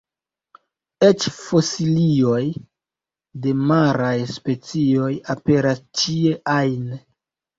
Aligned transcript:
Eĉ 1.07 1.25
fosilioj 1.33 2.39
de 3.43 3.53
maraj 3.73 4.15
specioj 4.37 5.11
aperas 5.35 5.83
ĉie 6.01 6.33
ajn. 6.55 6.89